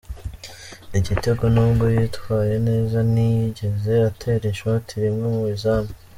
[0.97, 5.91] igitego nubwo yitwaye neza ntiyigeze atera ishoti rimwe mu izamu.